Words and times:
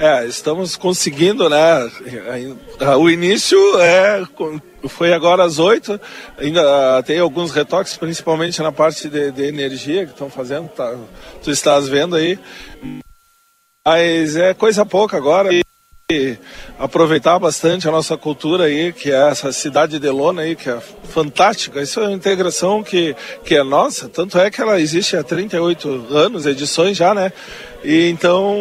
É, 0.00 0.24
estamos 0.24 0.76
conseguindo, 0.76 1.46
né? 1.50 1.90
O 2.98 3.10
início 3.10 3.58
é 3.78 4.26
foi 4.88 5.12
agora 5.12 5.44
às 5.44 5.58
oito, 5.58 6.00
ainda 6.38 7.02
tem 7.02 7.18
alguns 7.18 7.52
retoques, 7.52 7.98
principalmente 7.98 8.62
na 8.62 8.72
parte 8.72 9.10
de, 9.10 9.30
de 9.30 9.42
energia 9.44 10.06
que 10.06 10.12
estão 10.12 10.30
fazendo, 10.30 10.68
tá, 10.68 10.96
tu 11.42 11.50
estás 11.50 11.86
vendo 11.86 12.16
aí. 12.16 12.38
Mas 13.86 14.36
é 14.36 14.54
coisa 14.54 14.86
pouca 14.86 15.18
agora. 15.18 15.50
E 15.52 16.38
aproveitar 16.80 17.38
bastante 17.38 17.86
a 17.86 17.90
nossa 17.90 18.16
cultura 18.16 18.64
aí, 18.64 18.90
que 18.90 19.12
é 19.12 19.28
essa 19.28 19.52
cidade 19.52 19.98
de 19.98 20.08
Lona 20.08 20.42
aí, 20.42 20.56
que 20.56 20.70
é 20.70 20.78
fantástica. 21.10 21.82
Isso 21.82 22.00
é 22.00 22.04
uma 22.04 22.12
integração 22.12 22.82
que, 22.82 23.14
que 23.44 23.54
é 23.54 23.62
nossa, 23.62 24.08
tanto 24.08 24.38
é 24.38 24.50
que 24.50 24.62
ela 24.62 24.80
existe 24.80 25.14
há 25.14 25.22
38 25.22 26.06
anos, 26.10 26.46
edições 26.46 26.96
já, 26.96 27.14
né? 27.14 27.30
E 27.82 28.08
então 28.10 28.58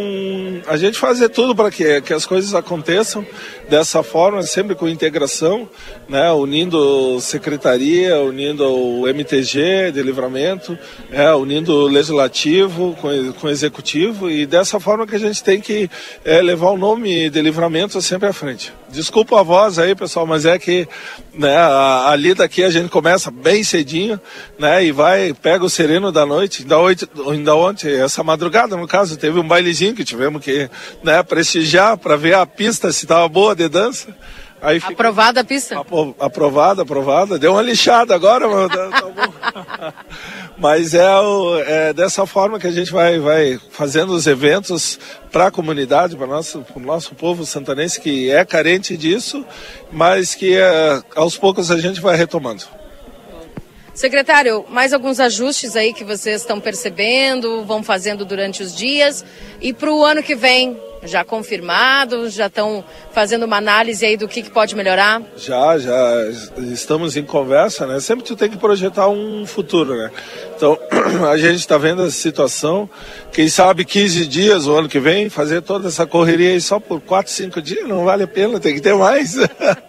a 0.66 0.77
gente 0.77 0.97
fazer 0.97 1.29
tudo 1.29 1.53
para 1.53 1.70
que, 1.70 2.02
que 2.02 2.13
as 2.13 2.25
coisas 2.25 2.55
aconteçam 2.55 3.25
dessa 3.70 4.02
forma, 4.02 4.41
sempre 4.44 4.75
com 4.75 4.88
integração, 4.88 5.70
né, 6.08 6.31
unindo 6.31 7.20
secretaria, 7.20 8.17
unindo 8.22 8.63
o 8.66 9.08
MTG 9.08 9.91
de 9.91 10.02
livramento, 10.02 10.77
é, 11.11 11.33
unindo 11.33 11.73
o 11.73 11.88
legislativo 11.88 12.97
com, 13.02 13.33
com 13.33 13.47
o 13.47 13.49
executivo 13.49 14.30
e 14.30 14.45
dessa 14.45 14.80
forma 14.80 15.05
que 15.05 15.16
a 15.16 15.20
gente 15.20 15.44
tem 15.44 15.59
que 15.59 15.89
é, 16.23 16.41
levar 16.41 16.72
o 16.72 16.77
nome 16.77 17.30
de 17.30 17.41
livramento 17.41 18.02
sempre 18.09 18.27
à 18.27 18.34
frente. 18.34 18.73
Desculpa 18.90 19.40
a 19.40 19.44
voz 19.44 19.77
aí, 19.77 19.94
pessoal, 19.94 20.26
mas 20.26 20.44
é 20.44 20.58
que 20.58 20.88
né, 21.31 21.55
a, 21.55 22.09
a 22.09 22.16
lida 22.16 22.44
aqui 22.44 22.63
a 22.63 22.72
gente 22.72 22.90
começa 22.90 23.30
bem 23.30 23.63
cedinho, 23.63 24.20
né, 24.58 24.84
e 24.84 24.91
vai, 24.91 25.31
pega 25.31 25.63
o 25.63 25.70
sereno 25.70 26.12
da 26.12 26.26
noite, 26.26 26.64
ainda, 26.64 26.80
oito, 26.80 27.08
ainda 27.30 27.55
ontem, 27.55 27.94
essa 27.94 28.23
madrugada 28.23 28.76
no 28.76 28.88
caso, 28.88 29.16
teve 29.16 29.40
um 29.40 29.48
bailezinho 29.48 29.94
que 29.94 30.03
tivemos 30.03 30.44
que 30.44 30.67
né, 31.03 31.22
prestigiar 31.22 31.98
para 31.98 32.16
ver 32.16 32.34
a 32.34 32.45
pista 32.48 32.91
se 32.91 33.05
estava 33.05 33.27
boa 33.30 33.55
de 33.55 33.70
dança. 33.70 34.08
Aí 34.62 34.80
fica... 34.80 34.94
Aprovada 34.94 35.42
a 35.42 35.44
pista? 35.44 35.80
Aprovada, 36.20 36.81
aprovada. 36.81 37.39
Deu 37.39 37.53
uma 37.53 37.61
lixada 37.61 38.14
agora, 38.14 38.47
mas 38.47 38.70
tá 38.70 39.02
bom. 39.02 39.94
mas 40.58 40.94
é, 40.94 41.16
o, 41.17 41.59
é, 41.59 41.94
dessa 41.94 42.25
forma 42.25 42.59
que 42.59 42.67
a 42.67 42.72
gente 42.72 42.92
vai, 42.92 43.20
vai 43.20 43.59
fazendo 43.72 44.14
os 44.14 44.28
eventos 44.28 45.00
para 45.31 45.48
a 45.48 45.52
comunidade, 45.52 46.16
para 46.16 46.25
o 46.25 46.30
nosso, 46.30 46.66
nosso 46.75 47.16
povo 47.16 47.45
santanense 47.45 48.02
que 48.02 48.30
é 48.30 48.44
carente 48.44 48.98
disso, 48.98 49.45
mas 49.92 50.36
que 50.36 50.58
é, 50.58 51.02
aos 51.16 51.38
poucos 51.38 51.72
a 51.72 51.78
gente 51.78 52.02
vai 52.02 52.17
retomando. 52.17 52.64
Secretário, 53.94 54.66
mais 54.70 54.94
alguns 54.94 55.20
ajustes 55.20 55.76
aí 55.76 55.94
que 55.94 56.05
vocês 56.05 56.42
estão 56.42 56.59
percebendo, 56.59 57.66
vão 57.66 57.83
fazendo 57.83 58.23
durante 58.23 58.64
os 58.64 58.73
dias 58.73 59.26
e 59.59 59.73
para 59.73 59.92
o 59.92 60.05
ano 60.05 60.23
que 60.23 60.36
vem, 60.36 60.80
já 61.03 61.23
confirmado? 61.23 62.30
Já 62.30 62.47
estão 62.47 62.83
fazendo 63.11 63.44
uma 63.44 63.58
análise 63.58 64.05
aí 64.05 64.17
do 64.17 64.28
que, 64.28 64.42
que, 64.42 64.50
pode 64.50 64.75
melhorar? 64.75 65.22
Já, 65.38 65.78
já 65.78 66.25
estamos 66.72 67.16
em 67.16 67.23
conversa, 67.23 67.86
né? 67.86 68.00
Sempre 68.00 68.25
tu 68.25 68.36
tem 68.36 68.50
que 68.50 68.58
projetar 68.58 69.08
um 69.08 69.45
futuro, 69.45 69.95
né? 69.95 70.11
Então, 70.55 70.77
a 71.30 71.38
gente 71.38 71.59
está 71.59 71.77
vendo 71.77 72.03
essa 72.03 72.11
situação, 72.11 72.89
quem 73.31 73.47
sabe 73.47 73.86
15 73.86 74.27
dias 74.27 74.67
o 74.67 74.75
ano 74.75 74.89
que 74.89 75.00
vem, 75.00 75.30
fazer 75.30 75.61
toda 75.61 75.88
essa 75.88 76.05
correria 76.05 76.52
aí 76.52 76.61
só 76.61 76.80
por 76.80 77.02
4, 77.02 77.31
5 77.31 77.61
dias, 77.61 77.88
não 77.88 78.05
vale 78.05 78.23
a 78.23 78.27
pena, 78.27 78.59
tem 78.59 78.75
que 78.75 78.81
ter 78.81 78.94
mais. 78.94 79.36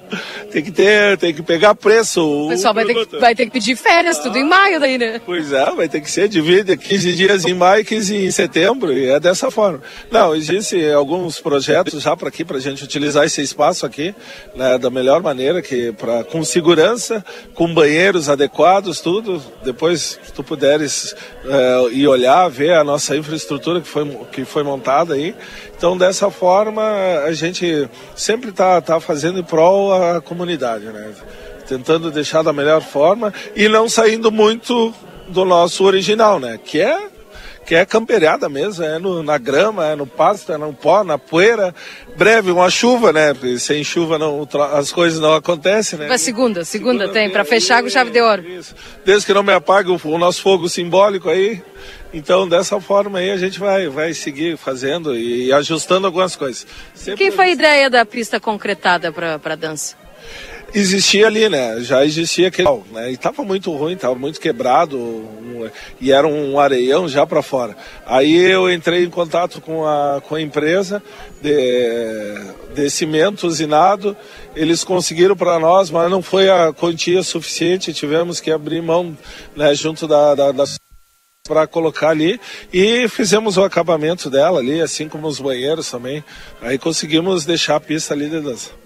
tem 0.51 0.63
que 0.63 0.71
ter, 0.71 1.17
tem 1.19 1.35
que 1.35 1.43
pegar 1.43 1.75
preço. 1.75 2.47
O 2.47 2.49
pessoal 2.49 2.75
vai 2.75 2.85
ter, 2.85 3.07
que, 3.07 3.19
vai 3.19 3.35
ter 3.35 3.45
que 3.47 3.53
pedir 3.53 3.77
férias, 3.77 4.19
ah, 4.19 4.23
tudo 4.23 4.39
em 4.39 4.45
maio 4.45 4.81
daí, 4.81 4.99
né? 4.99 5.21
Pois 5.25 5.53
é, 5.53 5.71
vai 5.71 5.89
ter 5.89 6.01
que 6.01 6.11
ser, 6.11 6.29
divide 6.29 6.77
15 6.77 7.13
dias 7.13 7.45
em 7.45 7.55
maio, 7.55 7.85
15 7.85 8.17
em 8.17 8.31
setembro, 8.31 8.93
e 8.93 9.11
é 9.11 9.21
dessa 9.21 9.51
forma. 9.51 9.81
Não, 10.11 10.35
existe 10.35 10.91
alguns 10.93 11.41
projetos 11.41 12.03
já 12.03 12.17
para 12.17 12.29
aqui, 12.29 12.45
para 12.45 12.57
a 12.57 12.61
gente 12.61 12.83
utilizar 12.85 13.25
esse 13.25 13.41
espaço 13.41 13.87
aqui, 13.87 14.15
né, 14.55 14.79
da 14.79 14.91
melhor 14.91 15.23
maneira, 15.23 15.63
que 15.63 15.93
pra, 15.93 16.25
com 16.25 16.43
segurança, 16.45 17.25
com 17.55 17.73
banheiros 17.73 18.29
adequados, 18.29 19.01
tudo. 19.01 19.43
Depois, 19.65 20.19
se 20.23 20.33
tu 20.33 20.43
puderes 20.43 21.15
é, 21.45 21.93
ir 21.93 22.07
olhar, 22.07 22.49
ver 22.49 22.75
a 22.75 22.85
nossa 22.85 23.17
infraestrutura 23.17 23.81
que 23.81 23.89
foi, 23.89 24.07
que 24.33 24.45
foi 24.45 24.63
montada 24.63 25.15
aí. 25.15 25.35
Então, 25.77 25.97
dessa 25.97 26.31
forma, 26.31 26.83
a 27.25 27.33
gente 27.33 27.89
sempre 28.15 28.51
está 28.51 28.81
tá 28.83 29.01
fazendo 29.01 29.39
em 29.39 29.43
prol 29.43 29.93
a 30.01 30.21
comunidade, 30.21 30.87
né? 30.87 31.13
Tentando 31.69 32.11
deixar 32.11 32.43
da 32.43 32.53
melhor 32.53 32.83
forma 32.83 33.33
e 33.55 33.69
não 33.69 33.89
saindo 33.89 34.31
muito 34.33 34.93
do 35.29 35.45
nosso 35.45 35.85
original, 35.85 36.41
né? 36.41 36.59
Que 36.63 36.81
é 36.81 37.10
que 37.71 37.77
é 37.77 37.87
camperiada 37.87 38.49
mesmo, 38.49 38.83
é 38.83 38.99
no, 38.99 39.23
na 39.23 39.39
grama, 39.39 39.87
é 39.87 39.95
no 39.95 40.05
pasto, 40.05 40.51
é 40.51 40.59
no 40.59 40.75
pó, 40.75 41.05
na 41.05 41.17
poeira. 41.17 41.73
Breve, 42.17 42.51
uma 42.51 42.69
chuva, 42.69 43.13
né? 43.13 43.33
Sem 43.61 43.85
chuva 43.85 44.19
não, 44.19 44.45
as 44.73 44.91
coisas 44.91 45.21
não 45.21 45.35
acontecem, 45.35 45.97
né? 45.97 46.09
Mas 46.09 46.21
segunda, 46.21 46.65
segunda, 46.65 47.05
segunda 47.05 47.13
tem, 47.13 47.31
para 47.31 47.45
fechar 47.45 47.81
com 47.81 47.89
chave 47.89 48.11
de 48.11 48.21
ouro. 48.21 48.45
Isso. 48.45 48.75
Desde 49.05 49.25
que 49.25 49.33
não 49.33 49.45
me 49.45 49.53
apague 49.53 49.89
o, 49.89 50.01
o 50.03 50.19
nosso 50.19 50.43
fogo 50.43 50.69
simbólico 50.69 51.29
aí, 51.31 51.63
então, 52.13 52.49
dessa 52.49 52.81
forma 52.81 53.21
aí, 53.21 53.31
a 53.31 53.37
gente 53.37 53.61
vai, 53.61 53.87
vai 53.87 54.15
seguir 54.15 54.57
fazendo 54.57 55.17
e, 55.17 55.47
e 55.47 55.53
ajustando 55.53 56.09
algumas 56.09 56.35
coisas. 56.35 56.67
Sempre... 56.93 57.19
Quem 57.19 57.31
foi 57.31 57.45
a 57.45 57.51
ideia 57.51 57.89
da 57.89 58.05
pista 58.05 58.41
concretada 58.41 59.13
para 59.13 59.41
a 59.45 59.55
dança? 59.55 59.95
Existia 60.75 61.27
ali, 61.27 61.49
né? 61.49 61.81
Já 61.81 62.05
existia 62.05 62.49
aquele, 62.49 62.69
né? 62.93 63.13
E 63.13 63.17
tava 63.17 63.43
muito 63.43 63.71
ruim, 63.75 63.97
tava 63.97 64.15
muito 64.15 64.41
quebrado 64.41 64.99
um, 64.99 65.69
e 66.01 66.13
era 66.13 66.27
um 66.27 66.59
areião 66.59 67.09
já 67.09 67.27
para 67.27 67.43
fora. 67.43 67.77
Aí 68.07 68.37
eu 68.37 68.71
entrei 68.73 69.05
em 69.05 69.11
contato 69.11 69.61
com 69.61 69.87
a, 69.87 70.21
com 70.27 70.35
a 70.35 70.41
empresa 70.41 71.03
de, 71.43 72.75
de 72.75 72.91
cimento 72.91 73.47
usinado. 73.47 74.17
Eles 74.55 74.85
conseguiram 74.85 75.37
para 75.37 75.59
nós, 75.59 75.91
mas 75.91 76.11
não 76.11 76.23
foi 76.23 76.49
a 76.49 76.73
quantia 76.73 77.23
suficiente. 77.23 77.93
Tivemos 77.93 78.41
que 78.41 78.51
abrir 78.51 78.83
mão, 78.83 79.17
né? 79.57 79.75
Junto 79.75 80.07
da, 80.07 80.35
da, 80.35 80.53
da 80.53 80.65
para 81.47 81.67
colocar 81.67 82.11
ali 82.11 82.41
e 82.73 83.09
fizemos 83.09 83.57
o 83.57 83.65
acabamento 83.65 84.31
dela 84.31 84.61
ali, 84.61 84.81
assim 84.81 85.09
como 85.09 85.27
os 85.27 85.41
banheiros 85.41 85.91
também. 85.91 86.23
Aí 86.61 86.79
conseguimos 86.79 87.45
deixar 87.45 87.77
a 87.77 87.81
pista 87.81 88.15
ali 88.15 88.29
de 88.29 88.41
dança. 88.41 88.80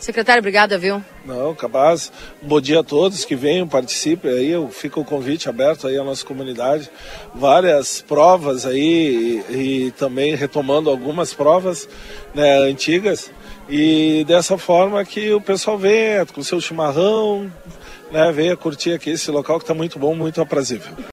Secretário, 0.00 0.40
obrigada, 0.40 0.78
viu? 0.78 1.04
Não, 1.26 1.54
capaz. 1.54 2.10
Bom 2.40 2.58
dia 2.58 2.80
a 2.80 2.82
todos 2.82 3.26
que 3.26 3.36
venham, 3.36 3.68
participem 3.68 4.30
aí. 4.30 4.68
Fica 4.72 4.98
o 4.98 5.04
convite 5.04 5.46
aberto 5.46 5.86
aí 5.86 5.98
à 5.98 6.02
nossa 6.02 6.24
comunidade. 6.24 6.90
Várias 7.34 8.00
provas 8.00 8.64
aí 8.64 9.44
e, 9.50 9.86
e 9.86 9.90
também 9.92 10.34
retomando 10.34 10.88
algumas 10.88 11.34
provas 11.34 11.86
né, 12.34 12.60
antigas. 12.60 13.30
E 13.68 14.24
dessa 14.26 14.56
forma 14.56 15.04
que 15.04 15.32
o 15.34 15.40
pessoal 15.40 15.76
venha 15.76 16.24
com 16.24 16.42
seu 16.42 16.62
chimarrão, 16.62 17.52
né, 18.10 18.32
venha 18.32 18.56
curtir 18.56 18.94
aqui 18.94 19.10
esse 19.10 19.30
local 19.30 19.58
que 19.58 19.64
está 19.64 19.74
muito 19.74 19.98
bom, 19.98 20.14
muito 20.14 20.40
aprazível. 20.40 20.92